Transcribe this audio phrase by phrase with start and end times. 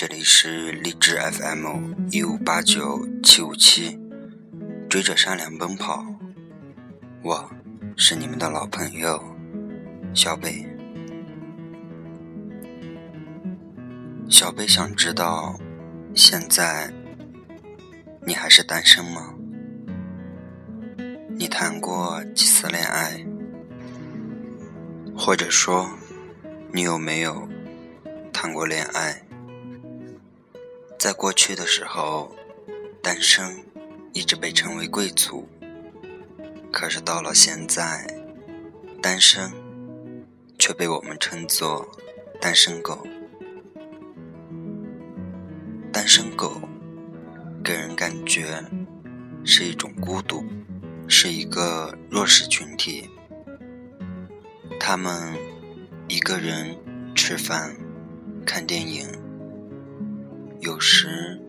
[0.00, 4.00] 这里是励志 FM 一五八九七五七，
[4.88, 6.02] 追着善良奔跑。
[7.22, 7.50] 我
[7.98, 9.22] 是你们的老朋友
[10.14, 10.66] 小北。
[14.30, 15.60] 小北想知道，
[16.14, 16.90] 现在
[18.26, 19.34] 你还是单身吗？
[21.36, 23.22] 你谈过几次恋爱？
[25.14, 25.90] 或者说，
[26.72, 27.46] 你有没有
[28.32, 29.22] 谈过恋爱？
[31.00, 32.30] 在过去的时候，
[33.02, 33.64] 单身
[34.12, 35.48] 一直被称为贵族。
[36.70, 38.06] 可是到了现在，
[39.00, 39.50] 单身
[40.58, 41.90] 却被我们称作
[42.38, 43.06] 单身狗。
[45.90, 46.60] 单身狗
[47.64, 48.62] 给人感觉
[49.42, 50.44] 是一种孤独，
[51.08, 53.08] 是一个弱势群体。
[54.78, 55.34] 他们
[56.08, 56.76] 一个人
[57.14, 57.74] 吃饭、
[58.44, 59.19] 看电影。
[60.60, 61.40] 有时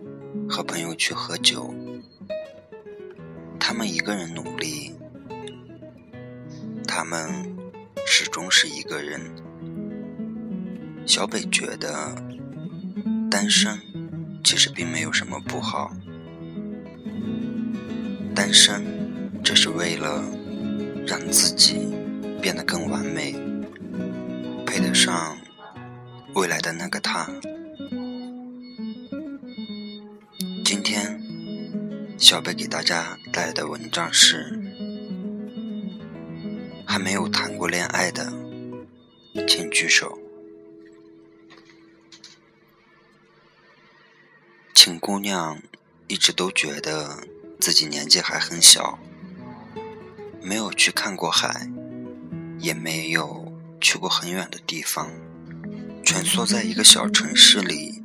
[0.48, 1.74] 和朋友去喝酒，
[3.60, 4.96] 他们一个人努力，
[6.88, 7.30] 他们
[8.06, 9.20] 始终是一个人。
[11.06, 12.16] 小北觉得
[13.30, 13.78] 单身
[14.46, 15.92] 其实并没有什么不好，
[18.34, 18.82] 单身
[19.44, 20.24] 只是为了
[21.06, 21.86] 让自己
[22.42, 23.36] 变得更完美，
[24.66, 25.38] 配得上
[26.34, 27.30] 未来的那个他。
[32.22, 34.46] 小贝给大家带来的文章是：
[36.86, 38.32] 还没有谈过恋爱的，
[39.48, 40.20] 请举手。
[44.76, 45.60] 请姑娘
[46.08, 47.28] 一直都觉得
[47.60, 49.00] 自己年纪还很小，
[50.44, 51.68] 没有去看过海，
[52.60, 55.10] 也没有去过很远的地方，
[56.06, 58.04] 蜷缩在一个小城市里，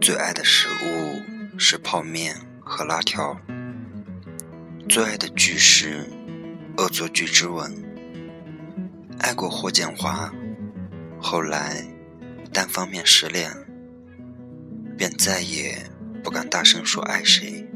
[0.00, 1.20] 最爱的食物。
[1.60, 2.36] 是泡面
[2.68, 3.34] 和辣条，
[4.90, 6.06] 最爱的剧是
[6.82, 7.72] 《恶作剧之吻》。
[9.18, 10.30] 爱过霍建华，
[11.18, 11.82] 后来
[12.52, 13.50] 单方面失恋，
[14.98, 15.78] 便再也
[16.22, 17.66] 不敢大声说爱谁。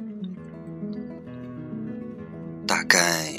[2.66, 3.32] 大概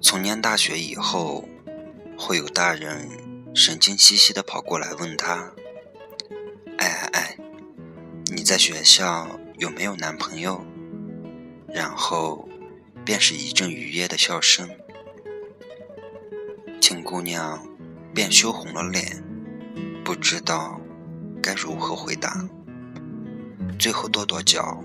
[0.00, 1.46] 从念大学以后，
[2.18, 3.06] 会有大人
[3.54, 5.52] 神经兮兮的跑过来问他
[6.78, 7.36] ：“哎哎哎，
[8.34, 9.28] 你在学校？”
[9.58, 10.62] 有没有男朋友？
[11.76, 12.48] 然后，
[13.04, 14.66] 便是一阵愉悦的笑声。
[16.80, 17.68] 秦姑娘
[18.14, 19.22] 便羞红了脸，
[20.02, 20.80] 不知道
[21.42, 22.48] 该如何回答。
[23.78, 24.82] 最后跺跺脚，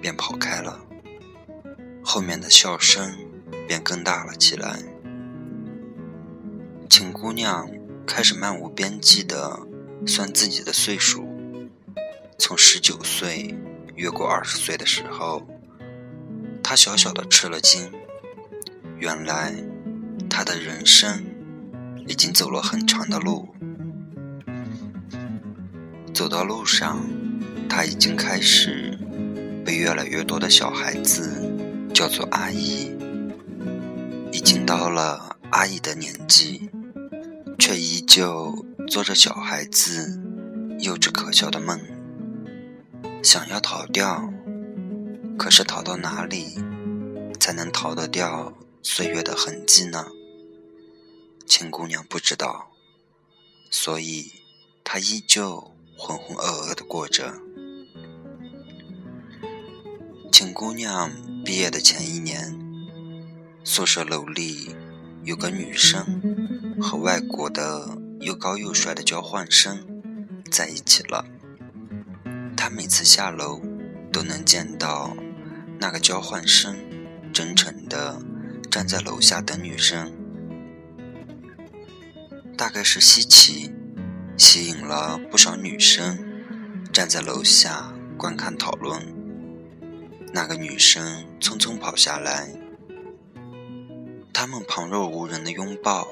[0.00, 0.80] 便跑开了。
[2.00, 3.12] 后面的笑声
[3.66, 4.78] 便更大了起来。
[6.88, 7.68] 秦姑娘
[8.06, 9.66] 开始漫无边际地
[10.06, 11.26] 算自己的岁数，
[12.38, 13.52] 从十九岁。
[13.96, 15.42] 越过二十岁的时候，
[16.62, 17.90] 他小小的吃了惊。
[18.98, 19.54] 原来，
[20.28, 21.24] 他的人生
[22.06, 23.48] 已经走了很长的路。
[26.12, 27.00] 走到路上，
[27.68, 28.98] 他已经开始
[29.64, 31.50] 被越来越多的小孩子
[31.94, 32.94] 叫做阿姨。
[34.32, 36.70] 已经到了阿姨的年纪，
[37.58, 40.20] 却依旧做着小孩子
[40.78, 41.80] 幼稚可笑的梦。
[43.22, 44.32] 想要逃掉，
[45.40, 46.58] 可是逃到哪里
[47.40, 48.52] 才能逃得掉
[48.82, 50.04] 岁月的痕迹呢？
[51.46, 52.72] 秦姑娘不知道，
[53.70, 54.30] 所以
[54.84, 57.32] 她依旧浑浑噩噩的过着。
[60.30, 61.10] 秦姑娘
[61.42, 62.54] 毕业的前一年，
[63.64, 64.76] 宿舍楼里
[65.24, 66.20] 有个女生
[66.82, 70.02] 和外国的又高又帅的交换生
[70.50, 71.24] 在一起了。
[72.54, 73.58] 她每次下楼，
[74.12, 75.16] 都能见到
[75.80, 76.76] 那个交换生
[77.32, 78.20] 真诚地
[78.70, 80.12] 站在楼下等女生。
[82.56, 83.72] 大概是稀奇，
[84.36, 86.18] 吸引了不少女生
[86.92, 89.00] 站在楼下观看讨论。
[90.34, 92.52] 那个女生匆匆跑下来，
[94.34, 96.06] 他们旁若无人的拥抱，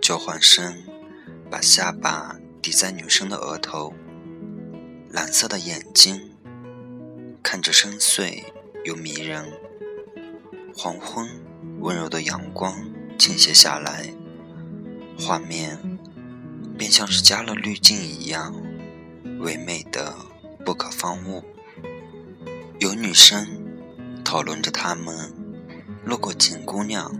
[0.00, 0.84] 交换生
[1.50, 3.92] 把下巴抵在女生的额头。
[5.10, 6.30] 蓝色的眼睛
[7.42, 8.44] 看着深邃
[8.86, 9.44] 又迷人。
[10.72, 11.28] 黄昏，
[11.80, 12.72] 温柔的阳光
[13.18, 14.14] 倾泻下来，
[15.18, 15.98] 画面
[16.78, 18.54] 便像是加了滤镜一样，
[19.40, 20.14] 唯美的
[20.64, 21.42] 不可方物。
[22.78, 23.44] 有女生
[24.24, 25.34] 讨论着他们
[26.04, 27.10] 路过景姑娘，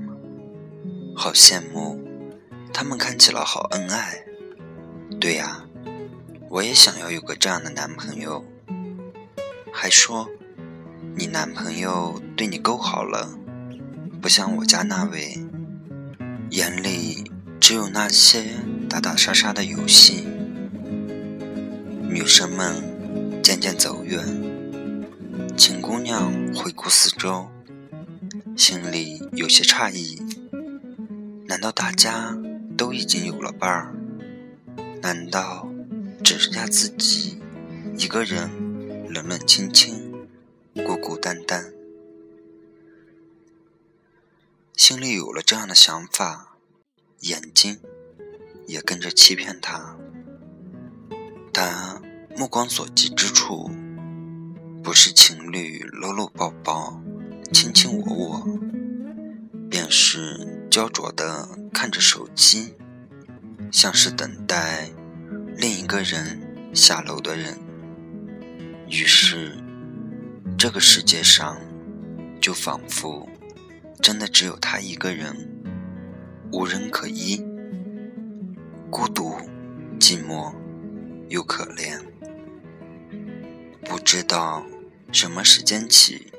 [1.16, 2.00] 好羡慕，
[2.72, 4.24] 他们看起来好恩爱。
[5.20, 5.64] 对呀。
[6.48, 8.44] 我也想要有个这样的男朋友。
[9.72, 10.30] 还说，
[11.18, 13.38] 你男朋友对你够好了，
[14.20, 15.38] 不像我家那位，
[16.50, 18.44] 眼里只有那些
[18.86, 20.26] 打打杀杀的游戏。
[22.02, 22.82] 女生们
[23.42, 24.22] 渐渐走远，
[25.56, 27.46] 秦姑娘回顾四周，
[28.54, 30.20] 心里有些诧异：
[31.46, 32.36] 难道大家
[32.76, 33.94] 都已经有了伴儿？
[35.00, 35.66] 难道
[36.22, 37.38] 只剩下自己
[37.96, 38.50] 一个人
[39.08, 40.05] 冷冷清清、
[40.84, 41.72] 孤孤单单？
[44.76, 46.58] 心里有了这样的想法，
[47.20, 47.80] 眼睛
[48.66, 49.96] 也跟着欺骗他。
[51.52, 52.02] 但
[52.36, 53.70] 目光所及之处，
[54.82, 57.00] 不是情侣搂搂抱抱、
[57.52, 58.46] 卿卿我我，
[59.70, 62.74] 便是焦灼的看着手机，
[63.72, 64.90] 像是等待
[65.56, 67.58] 另一个人下楼的人。
[68.88, 69.56] 于是，
[70.58, 71.60] 这个世界上
[72.40, 73.28] 就仿佛
[74.00, 75.36] 真的只有他一个人，
[76.50, 77.44] 无人可依，
[78.90, 79.36] 孤独、
[80.00, 80.54] 寂寞
[81.28, 82.00] 又可怜。
[83.84, 84.64] 不知道
[85.12, 86.32] 什么时间起，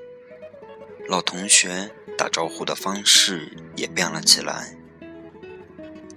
[1.07, 4.75] 老同学打招呼的方式也变了起来。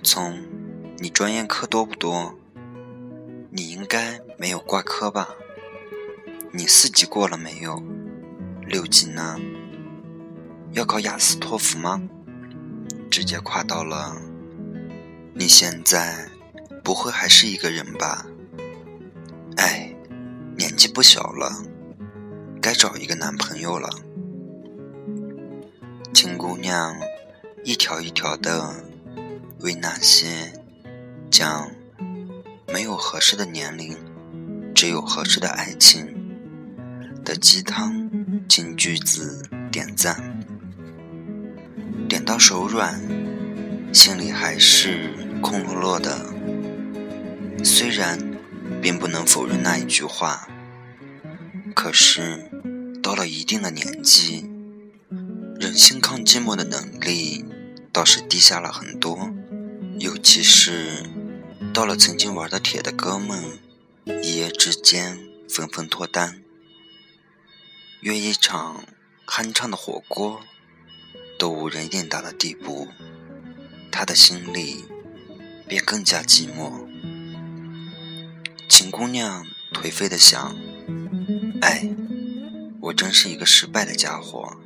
[0.02, 0.40] 从
[0.96, 2.34] 你专业课多不多？
[3.50, 5.28] 你应该没有挂科吧？
[6.52, 7.80] 你四级过了没有？
[8.66, 9.38] 六级呢？
[10.72, 12.02] 要考雅思托福吗？
[13.08, 14.20] 直接跨到了。
[15.32, 16.28] 你现在
[16.82, 18.26] 不会还是一个人吧？
[19.56, 19.94] 哎。
[20.56, 21.64] 年纪不小了，
[22.60, 23.88] 该找一个男朋友了。
[26.12, 26.94] 金姑娘
[27.64, 28.84] 一条一条的
[29.60, 30.52] 为那些
[31.30, 31.70] 讲
[32.70, 33.96] 没有合适的年龄，
[34.74, 36.19] 只有合适的爱情
[37.24, 38.10] 的鸡汤
[38.48, 40.44] 金句子点赞，
[42.08, 43.00] 点到手软，
[43.92, 46.26] 心里还是空落落的。
[47.64, 48.30] 虽然。
[48.80, 50.48] 并不能否认那一句话。
[51.74, 52.50] 可是，
[53.02, 54.48] 到了一定的年纪，
[55.58, 57.44] 忍心抗寂寞的能力
[57.92, 59.30] 倒是低下了很多。
[59.98, 61.02] 尤其是
[61.74, 63.58] 到了曾经玩的铁的哥们，
[64.22, 65.18] 一夜之间
[65.48, 66.42] 纷纷脱单，
[68.02, 68.82] 约一场
[69.26, 70.40] 酣畅的火锅
[71.38, 72.88] 都无人应答的地步，
[73.92, 74.86] 他的心里
[75.68, 76.88] 便更加寂寞。
[78.70, 80.56] 秦姑娘颓废的想
[81.60, 81.90] ：“哎，
[82.80, 84.56] 我真是一个失败的家伙，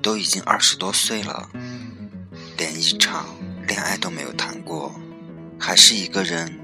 [0.00, 1.50] 都已经二十多岁了，
[2.56, 3.36] 连一场
[3.68, 4.98] 恋爱都没有谈过，
[5.60, 6.58] 还是一个人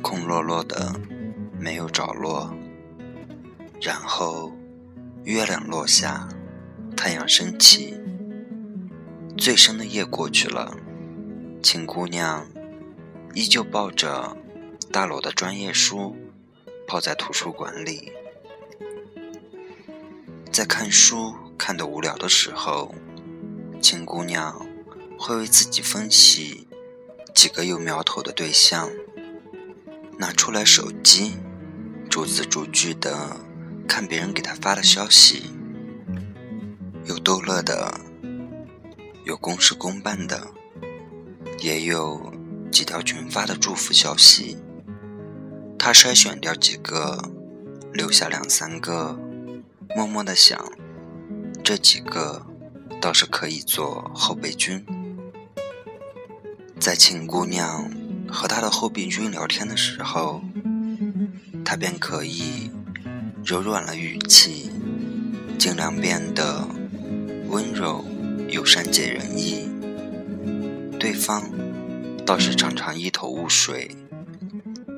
[0.00, 0.94] 空落落的，
[1.58, 2.56] 没有着落。
[3.80, 4.52] 然后，
[5.24, 6.28] 月亮落下，
[6.96, 7.96] 太阳升起，
[9.36, 10.76] 最深的夜过去了，
[11.62, 12.46] 秦姑娘
[13.34, 14.36] 依旧抱着。”
[14.92, 16.14] 大楼的专业书，
[16.86, 18.12] 泡在图书馆里，
[20.52, 22.94] 在看书看得无聊的时候，
[23.80, 24.66] 秦姑娘
[25.18, 26.68] 会为自己分析
[27.34, 28.90] 几个有苗头的对象，
[30.18, 31.36] 拿出来手机，
[32.10, 33.40] 逐字逐句的
[33.86, 35.50] 看别人给他发的消息，
[37.04, 38.00] 有逗乐的，
[39.24, 40.48] 有公事公办的，
[41.60, 42.32] 也有
[42.70, 44.56] 几条群发的祝福消息。
[45.78, 47.30] 他筛选掉几个，
[47.92, 49.18] 留下两三个，
[49.96, 50.64] 默默的想，
[51.62, 52.46] 这几个
[53.00, 54.84] 倒是可以做后备军。
[56.78, 57.90] 在秦姑娘
[58.28, 60.42] 和她的后备军聊天的时候，
[61.64, 62.70] 他便可以
[63.44, 64.70] 柔软了语气，
[65.58, 66.64] 尽量变得
[67.48, 68.04] 温柔、
[68.48, 69.68] 又善、解人意。
[70.98, 71.50] 对方
[72.24, 73.90] 倒是常常一头雾水。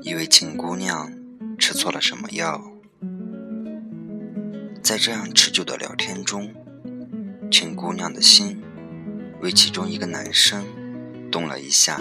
[0.02, 1.10] 以为秦姑娘
[1.58, 2.62] 吃错了什么药，
[4.82, 6.52] 在这样持久的聊天中，
[7.50, 8.62] 秦姑娘的心
[9.40, 10.66] 为其中一个男生
[11.30, 11.98] 动了一下。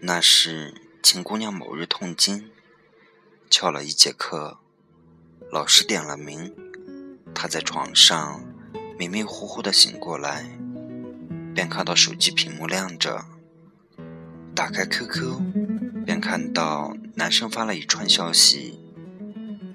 [0.00, 0.72] 那是
[1.02, 2.50] 秦姑娘某日痛经，
[3.50, 4.56] 翘了一节课，
[5.52, 6.54] 老师点了名，
[7.34, 8.40] 他在床上
[8.96, 10.44] 迷迷糊糊的醒过来，
[11.52, 13.24] 便看到手机屏幕亮着，
[14.54, 15.40] 打开 QQ。
[16.06, 18.80] 便看到男生发了一串消息：“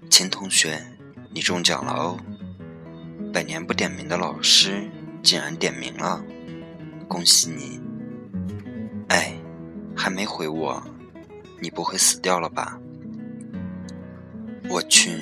[0.10, 0.82] 秦同学，
[1.32, 2.18] 你中奖了哦！
[3.32, 4.90] 百年不点名的老师
[5.22, 6.24] 竟然点名了，
[7.08, 7.80] 恭喜你！”
[9.10, 9.38] 哎，
[9.96, 10.82] 还没回我，
[11.62, 12.80] 你不会死掉了吧？
[14.68, 15.22] 我去，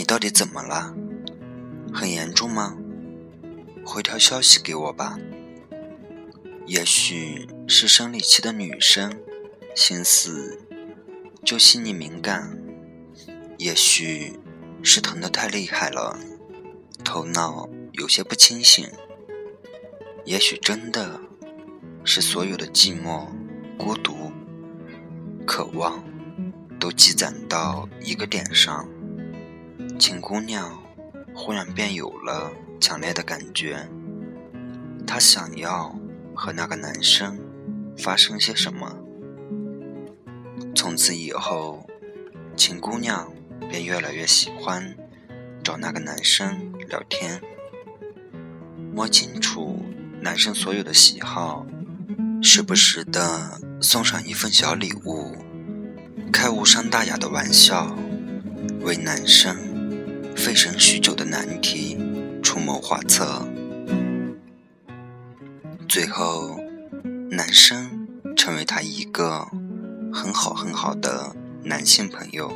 [0.00, 0.94] 你到底怎么了？
[1.92, 2.74] 很严重吗？
[3.84, 5.18] 回条消息给我吧。
[6.64, 9.12] 也许是生理期的女生，
[9.76, 10.58] 心思
[11.44, 12.56] 就细腻敏感；
[13.58, 14.40] 也许
[14.82, 16.18] 是疼得太厉害了，
[17.04, 18.86] 头脑有些不清醒；
[20.24, 21.20] 也许真的
[22.04, 23.26] 是所有的寂寞、
[23.76, 24.32] 孤独、
[25.46, 26.02] 渴望
[26.78, 28.88] 都积攒到一个点上，
[30.00, 30.82] 秦姑娘
[31.34, 33.86] 忽然便有了强烈的感觉，
[35.06, 35.94] 她想要。
[36.32, 37.38] 和那个男生
[37.98, 38.96] 发生些什么？
[40.74, 41.86] 从此以后，
[42.56, 43.30] 秦姑娘
[43.68, 44.96] 便越来越喜欢
[45.62, 47.42] 找那个男生聊天，
[48.94, 49.84] 摸清楚
[50.22, 51.66] 男生所有的喜好，
[52.42, 55.36] 时不时的送上一份小礼物，
[56.32, 57.94] 开无伤大雅的玩笑，
[58.80, 59.54] 为男生
[60.40, 61.98] 费神许久的难题
[62.42, 63.46] 出谋划策。
[65.86, 66.58] 最后，
[67.30, 69.46] 男生成为他一个
[70.10, 72.50] 很好很好的男性朋友。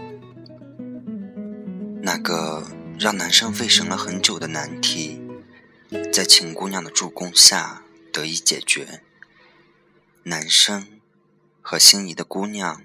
[2.01, 2.67] 那个
[2.99, 5.21] 让男生费神了很久的难题，
[6.11, 9.03] 在秦姑娘的助攻下得以解决。
[10.23, 10.87] 男生
[11.61, 12.81] 和心仪的姑娘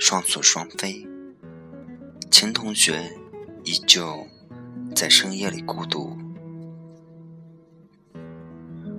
[0.00, 1.06] 双宿双飞，
[2.28, 3.16] 秦同学
[3.62, 4.26] 依旧
[4.94, 6.16] 在深夜里孤独。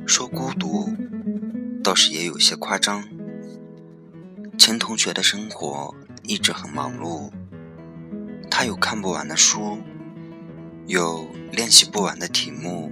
[0.06, 0.90] 说孤独，
[1.84, 3.08] 倒是也有些夸张。
[4.58, 7.32] 秦同学的生活一直很忙碌，
[8.50, 9.80] 他有看不完的书，
[10.86, 12.92] 有练习不完的题目，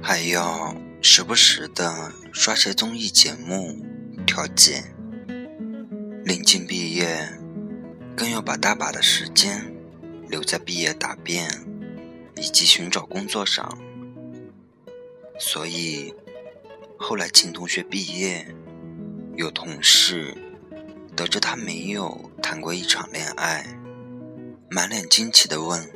[0.00, 3.84] 还要时不时的刷些综艺节目
[4.24, 4.82] 调剂。
[6.24, 7.28] 临近毕业，
[8.16, 9.71] 更要把大把的时间
[10.32, 11.46] 留在毕业答辩
[12.36, 13.78] 以及寻找工作上。
[15.38, 16.14] 所以，
[16.96, 18.46] 后来秦同学毕业，
[19.36, 20.34] 有同事
[21.14, 23.78] 得知他没有谈过一场恋爱，
[24.70, 25.86] 满脸惊奇地问：“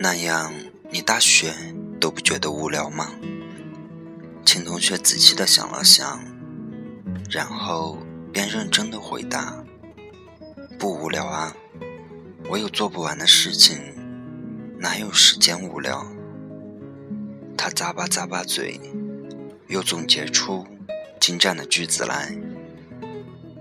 [0.00, 0.50] 那样
[0.88, 1.52] 你大学
[2.00, 3.12] 都不觉得无聊吗？”
[4.46, 6.24] 秦同学仔细地想了想，
[7.28, 7.98] 然后
[8.32, 9.62] 便认真地回答
[10.80, 11.54] ：“不无聊啊，
[12.48, 13.78] 我有做不完的事情，
[14.78, 16.06] 哪有时间无聊？”
[17.56, 18.80] 他咂巴咂巴嘴，
[19.68, 20.66] 又总结出
[21.20, 22.34] 精湛的句子来。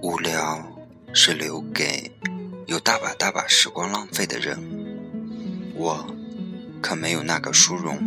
[0.02, 0.60] 无聊
[1.14, 2.12] 是留给
[2.66, 4.58] 有大把大把时光浪费的人，
[5.76, 6.06] 我
[6.82, 8.00] 可没有那个殊荣。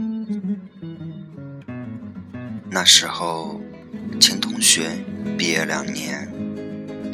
[2.68, 3.60] 那时候，
[4.20, 4.90] 秦同学
[5.38, 6.28] 毕业两年，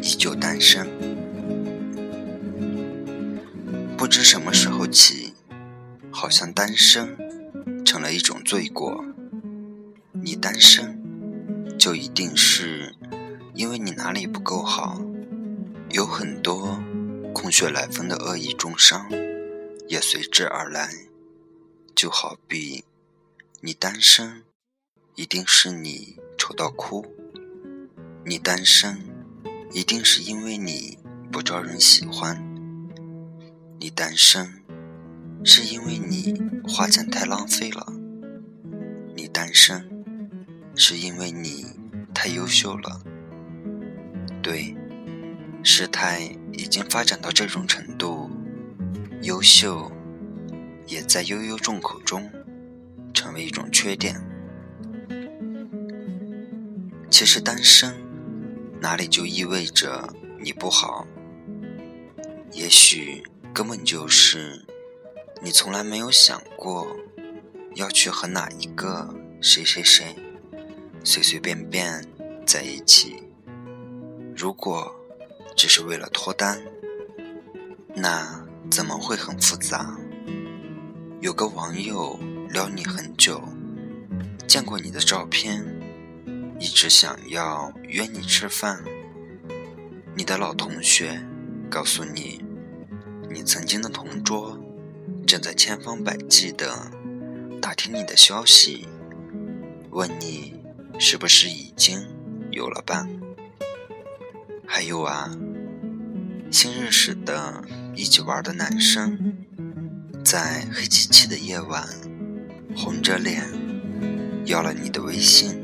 [0.03, 0.89] 依旧单身。
[4.11, 5.35] 不知什么时候起，
[6.11, 7.17] 好像单身。
[7.87, 9.05] 成了一种罪过。
[10.11, 11.01] 你单身，
[11.79, 12.97] 就一定是
[13.55, 15.01] 因为你哪里不够好，
[15.91, 16.83] 有很多
[17.33, 19.09] 空穴来风的恶意重伤
[19.87, 20.91] 也随之而来。
[21.95, 22.85] 就好比
[23.61, 24.43] 你单身，
[25.15, 27.05] 一定是你丑到哭；
[28.27, 28.99] 你单身，
[29.73, 30.99] 一定是因为你
[31.31, 32.50] 不招人喜欢；
[33.81, 34.61] 你单身。
[35.43, 37.95] 是因为你花钱太浪费了，
[39.17, 39.81] 你单身；
[40.75, 41.65] 是因为你
[42.13, 43.01] 太优秀了。
[44.43, 44.77] 对，
[45.63, 48.31] 事态已经发展到这种程度，
[49.23, 49.91] 优秀
[50.87, 52.31] 也在悠悠众口中
[53.15, 54.23] 成为一种缺点。
[57.11, 57.95] 其实单身
[58.79, 61.07] 哪里就意味着你不好？
[62.53, 64.65] 也许根本就是。
[65.43, 66.87] 你从来没有想过
[67.75, 70.15] 要去和哪一个谁谁谁
[71.03, 72.05] 随随便便
[72.47, 73.23] 在一起。
[74.37, 74.95] 如果
[75.57, 76.61] 只是为了脱单，
[77.95, 79.99] 那怎么会很复杂？
[81.23, 83.43] 有个网友撩你很久，
[84.47, 85.65] 见过你的照片，
[86.59, 88.85] 一直想要约你吃饭。
[90.15, 91.27] 你的老同学
[91.71, 92.45] 告诉你，
[93.33, 94.59] 你曾经的同桌。
[95.27, 96.91] 正在千方百计的
[97.63, 98.89] 打听你的消息，
[99.91, 100.55] 问你
[100.99, 102.05] 是不是已经
[102.51, 103.09] 有了伴？
[104.67, 105.31] 还有啊，
[106.51, 107.63] 新认识的
[107.95, 109.37] 一起玩的男生，
[110.25, 111.87] 在黑漆漆的夜晚，
[112.75, 113.45] 红着脸
[114.47, 115.63] 要了你的微信。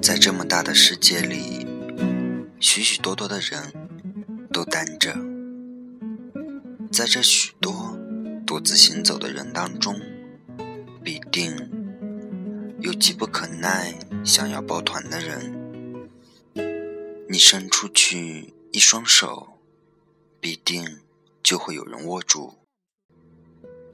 [0.00, 1.66] 在这么大的世界里，
[2.58, 3.60] 许许多多的人
[4.58, 5.14] 都单着，
[6.90, 7.96] 在这许多
[8.44, 10.00] 独自行走的人当中，
[11.00, 11.54] 必定
[12.80, 16.10] 有急不可耐想要抱团的人。
[17.28, 19.60] 你伸出去一双手，
[20.40, 20.98] 必定
[21.40, 22.54] 就会有人握住。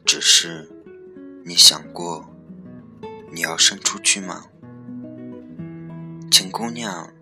[0.07, 0.71] 只是
[1.45, 2.35] 你想过
[3.31, 4.47] 你要伸出去吗？
[6.31, 7.13] 请姑娘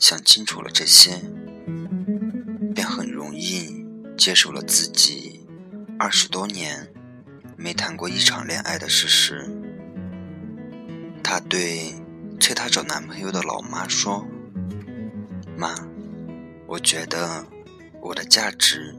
[0.00, 1.20] 想清楚了这些，
[4.18, 5.46] 接受了自己
[5.96, 6.92] 二十多年
[7.56, 9.48] 没谈过一场恋爱的事实。
[11.22, 11.94] 她对
[12.40, 14.26] 催她找男朋友的老妈说
[15.56, 15.72] ：“妈，
[16.66, 17.46] 我觉得
[18.02, 18.92] 我的价值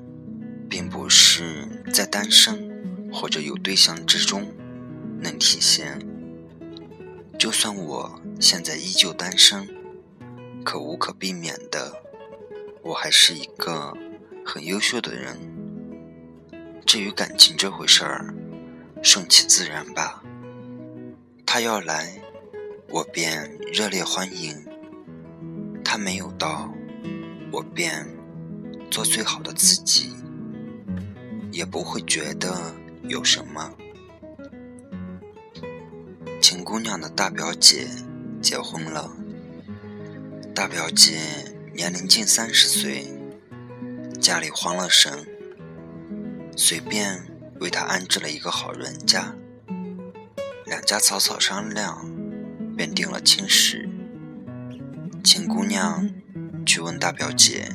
[0.70, 4.50] 并不是在单身或者有对象之中
[5.20, 6.00] 能体现。”
[7.38, 9.68] 就算我现在依旧单身，
[10.64, 12.02] 可无可避免的，
[12.84, 13.94] 我还是一个
[14.50, 15.38] 很优秀的人。
[16.84, 18.34] 至于感情这回事儿，
[19.04, 20.24] 顺其自然吧。
[21.46, 22.20] 他要来，
[22.90, 24.56] 我便热烈欢迎；
[25.86, 26.74] 他没有到，
[27.52, 28.04] 我便
[28.90, 30.16] 做最好的自己，
[31.52, 33.72] 也不会觉得有什么。
[36.42, 37.88] 秦姑娘的大表姐
[38.42, 39.16] 结婚了。
[40.56, 41.20] 大表姐
[41.72, 43.06] 年龄近三十岁，
[44.20, 45.26] 家里慌了神，
[46.56, 47.24] 随便
[47.60, 49.34] 为他安置了一个好人家。
[50.66, 52.06] 两家草草商量，
[52.76, 53.90] 便定了亲事。
[55.24, 56.10] 秦姑娘
[56.66, 57.70] 去问大表姐：“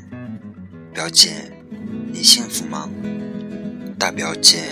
[0.92, 1.50] 表姐，
[2.12, 2.90] 你幸福吗？”
[3.98, 4.64] 大表姐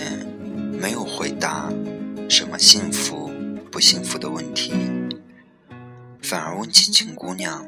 [0.79, 1.69] 没有回答
[2.29, 3.31] 什么幸福。
[3.71, 4.71] 不幸福的问题，
[6.21, 7.65] 反而问起秦姑娘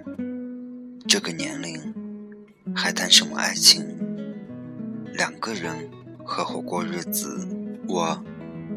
[1.08, 2.05] 这个年龄
[2.74, 3.86] 还谈什么爱情？
[5.14, 5.92] 两个人
[6.24, 7.46] 合伙过日子，
[7.88, 8.24] 我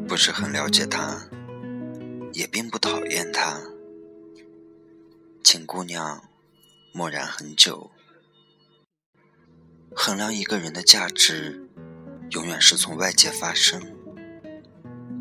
[0.09, 1.29] 不是很了解他，
[2.33, 3.61] 也并不讨厌他。
[5.45, 6.23] 秦姑娘
[6.93, 7.91] 默然很久，
[9.95, 11.69] 衡量一个人的价值，
[12.33, 13.81] 永远是从外界发生。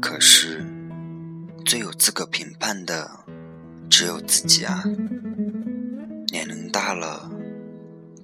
[0.02, 0.66] 可是。
[1.66, 3.26] 最有资格评判的
[3.90, 4.82] 只有自己啊！
[6.32, 7.30] 年龄大了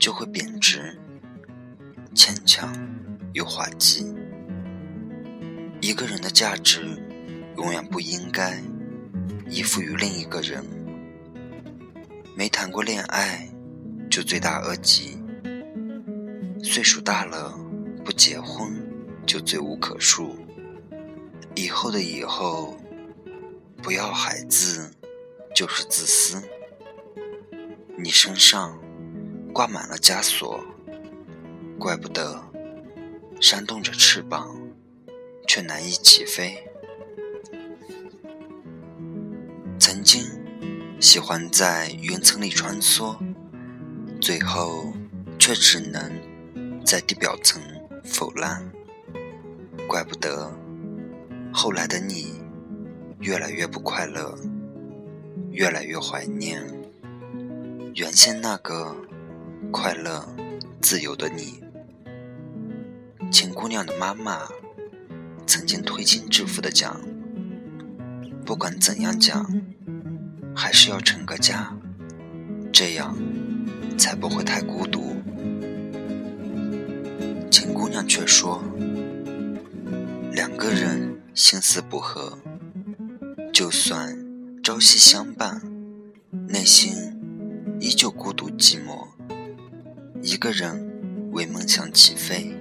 [0.04, 1.00] 就会贬值，
[2.14, 2.70] 牵强
[3.32, 4.14] 又滑稽。
[5.80, 7.02] 一个人的价值
[7.56, 8.62] 永远不应该
[9.50, 10.62] 依附于另一个人。
[12.36, 13.48] 没谈过恋爱
[14.12, 15.18] 就罪大恶极，
[16.62, 17.58] 岁数大了
[18.04, 18.76] 不结婚
[19.26, 20.32] 就罪无可恕。
[21.56, 22.78] 以后的以后。
[23.82, 24.92] 不要孩子，
[25.54, 26.42] 就是自私。
[27.98, 28.80] 你身上
[29.54, 30.66] 挂满了枷锁，
[31.80, 32.44] 怪不得
[33.40, 34.58] 扇动着翅膀，
[35.48, 36.68] 却难以起飞。
[39.80, 40.26] 曾经
[41.00, 43.16] 喜欢在云层里穿梭，
[44.20, 44.92] 最后
[45.38, 46.12] 却只能
[46.84, 47.62] 在地表层
[48.04, 48.68] 腐烂。
[49.88, 50.52] 怪不得
[51.54, 52.42] 后来的你。
[53.20, 54.38] 越来越不快乐，
[55.52, 56.62] 越来越怀念
[57.96, 58.94] 原先那个
[59.74, 60.24] 快乐、
[60.84, 61.60] 自由的你。
[63.32, 64.48] 秦姑娘的妈妈
[65.48, 67.02] 曾经推心置腹的讲
[68.46, 69.52] ：“不管怎样讲，
[70.56, 71.76] 还是要成个家，
[72.72, 73.18] 这样
[73.98, 75.16] 才不会太孤独。”
[77.50, 78.64] 秦姑娘却说
[80.32, 82.38] ：“两个人心思不合。”
[83.52, 84.16] 就算
[84.64, 85.60] 朝夕相伴，
[86.48, 86.94] 内心
[87.80, 89.08] 依旧孤独寂寞。
[90.26, 92.56] 一个人为梦想起飞，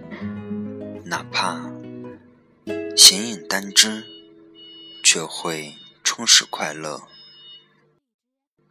[1.04, 1.70] 哪怕
[2.96, 4.02] 形影单只，
[5.04, 5.72] 却会
[6.02, 7.02] 充实快乐。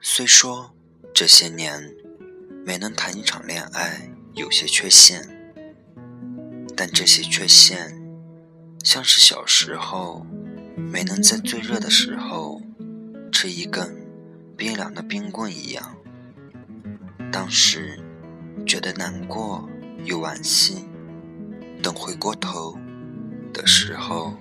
[0.02, 0.76] 虽说
[1.14, 1.96] 这些年
[2.66, 5.54] 没能谈一场恋爱，有些缺陷，
[6.76, 7.98] 但这些缺陷
[8.84, 10.28] 像是小时候。
[10.78, 12.62] 没能在最热的时候
[13.32, 14.08] 吃一根
[14.58, 15.98] 冰凉的冰棍一样，
[17.32, 18.01] 当时
[18.66, 19.68] 觉得难过
[20.04, 20.86] 又惋惜，
[21.82, 22.78] 等回过头
[23.54, 24.34] 的时候，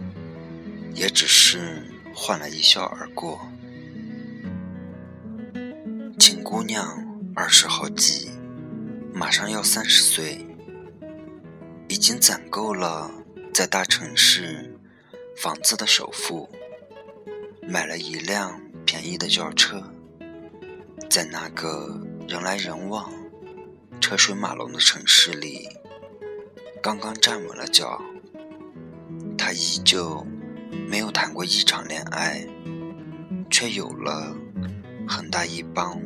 [0.95, 1.83] 也只是
[2.15, 3.41] 换了一笑而过。
[6.19, 8.31] 秦姑娘二十好几，
[9.13, 10.47] 马上要三十岁，
[11.89, 13.11] 已经攒够了
[13.53, 14.67] 在大城市。
[15.37, 16.47] 房子的首付，
[17.67, 19.83] 买了一辆便宜的轿车，
[21.09, 23.11] 在那个人来人往、
[24.01, 25.69] 车水马龙的城市里，
[26.83, 28.01] 刚刚站稳了脚。
[29.37, 30.27] 他依旧
[30.89, 32.45] 没有谈过一场恋爱，
[33.51, 34.35] 却有了
[35.07, 36.01] 很大一帮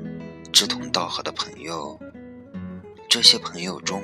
[0.52, 1.98] 志同道合的朋友。
[3.08, 4.02] 这些朋友中，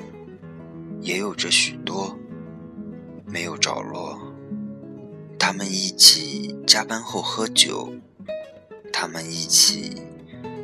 [1.01, 2.17] 也有着许多
[3.25, 4.19] 没有着落。
[5.37, 7.93] 他们一起加班后喝酒，
[8.93, 10.01] 他们一起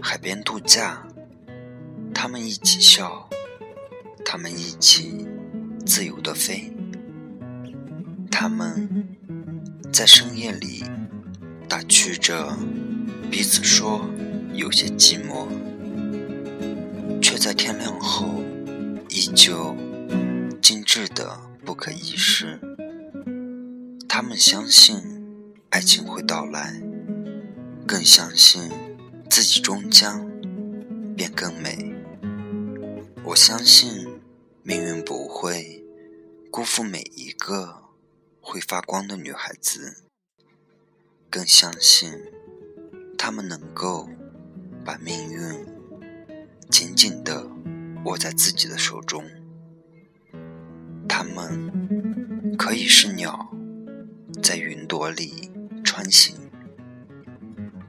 [0.01, 1.05] 海边度假，
[2.19, 3.29] 他们一起笑，
[4.25, 5.27] 他们一起
[5.85, 6.73] 自由的飞。
[8.31, 9.07] 他们
[9.93, 10.83] 在深夜里
[11.69, 12.57] 打趣着，
[13.29, 14.09] 彼此说
[14.51, 15.47] 有些寂寞，
[17.21, 18.41] 却在天亮后
[19.09, 19.75] 依旧
[20.59, 22.59] 精致的不可一世。
[24.09, 24.97] 他们相信
[25.69, 26.81] 爱情会到来，
[27.85, 28.71] 更相信
[29.29, 30.27] 自己终将
[31.15, 31.93] 变更美。
[33.27, 34.21] 我相信
[34.63, 35.83] 命运不会
[36.49, 37.83] 辜负每一个。
[38.39, 40.05] 会发光的女孩子，
[41.29, 42.13] 更相信
[43.17, 44.07] 她们能够
[44.85, 45.67] 把命运
[46.69, 47.45] 紧紧地
[48.05, 49.25] 握在自己的手中。
[51.09, 53.53] 她们可以是鸟，
[54.41, 55.51] 在云朵里
[55.83, 56.33] 穿行；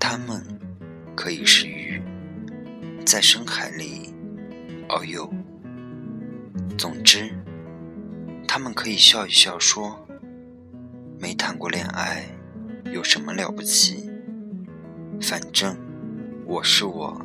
[0.01, 0.45] 她们
[1.15, 2.03] 可以是鱼，
[3.07, 4.13] 在深海里
[4.89, 5.31] 遨游。
[6.77, 7.31] 总之，
[8.47, 10.05] 他们可以笑一笑说。
[11.21, 12.25] 没谈过恋爱，
[12.93, 14.09] 有什么了不起？
[15.21, 15.77] 反正
[16.47, 17.21] 我是我，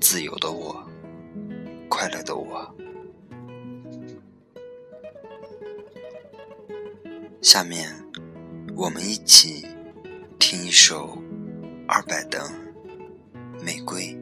[0.00, 0.84] 自由的我，
[1.88, 2.74] 快乐的我。
[7.40, 7.88] 下面，
[8.74, 9.64] 我们一起
[10.40, 11.16] 听一首
[11.86, 12.40] 二百的
[13.64, 14.14] 《玫瑰》。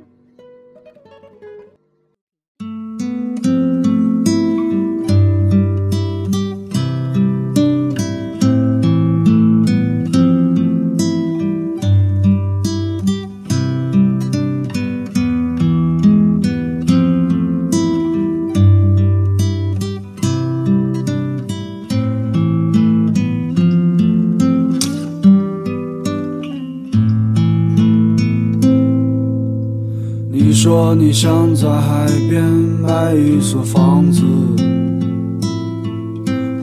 [31.09, 34.23] 你想在海边买一所房子，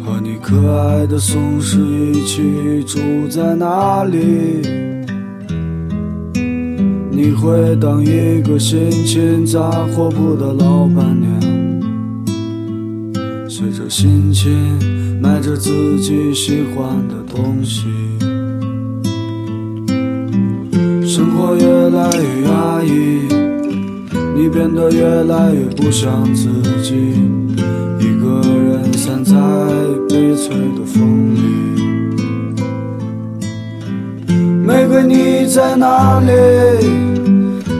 [0.06, 4.62] 和你可爱的松狮一起住在那里。
[7.10, 11.42] 你会当一个心情杂货铺的老板娘，
[13.50, 14.54] 随着心情
[15.20, 17.86] 买着自己喜欢的东西。
[21.04, 23.45] 生活越来越压抑。
[24.38, 26.50] 你变得越来越不像自
[26.84, 26.94] 己，
[27.98, 29.34] 一个人散在
[30.10, 31.40] 悲催的风里。
[34.62, 36.34] 玫瑰，你在哪里？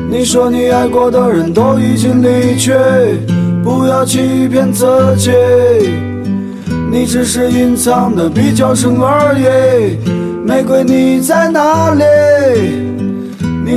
[0.10, 2.72] 你说你爱过的人都已经离去，
[3.62, 4.86] 不要欺骗自
[5.18, 5.32] 己，
[6.90, 9.98] 你只是隐藏的比较深而已。
[10.48, 12.04] 玫瑰，你在哪里？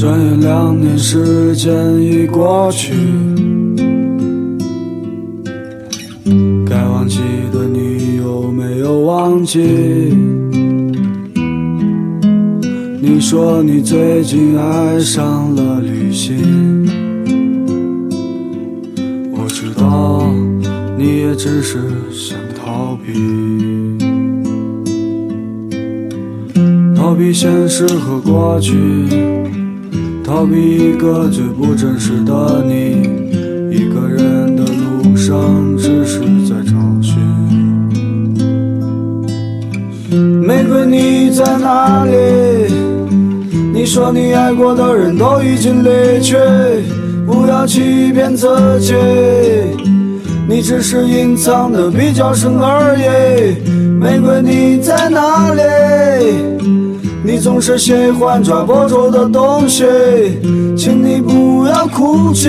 [0.00, 2.94] 转眼两年时间已过去，
[6.66, 7.20] 该忘记
[7.52, 9.60] 的你有没有忘记？
[12.98, 16.88] 你说你最近爱上了旅行，
[19.34, 20.32] 我知道
[20.96, 21.76] 你也只是
[22.10, 23.98] 想逃避，
[26.96, 28.74] 逃避现实和过去。
[30.30, 33.02] 逃避一个最不真实的你，
[33.68, 37.18] 一个人的路上只是在找寻。
[40.40, 42.12] 玫瑰，你在哪里？
[43.74, 46.36] 你说你爱过的人都已经离去，
[47.26, 48.46] 不要欺骗自
[48.78, 48.94] 己，
[50.48, 53.68] 你只是隐藏的比较深而已。
[53.98, 55.60] 玫瑰你在哪里？
[57.22, 59.84] 你总是喜欢抓不住的东西，
[60.76, 62.48] 请你不要哭泣。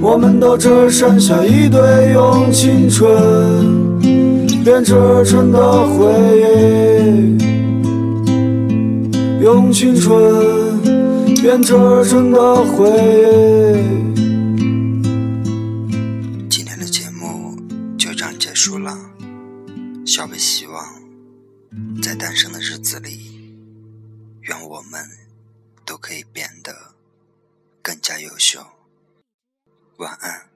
[0.00, 1.80] 我们都只剩下一堆
[2.12, 4.00] 用青春
[4.64, 4.94] 编织
[5.26, 6.06] 成的回
[6.40, 7.38] 忆，
[9.42, 10.80] 用青春
[11.42, 11.74] 编织
[12.06, 14.08] 成的回忆。
[16.48, 17.54] 今天的节目
[17.98, 18.96] 就这样结束了。
[20.06, 20.59] 小北希
[27.82, 28.64] 更加优秀。
[29.98, 30.49] 晚安。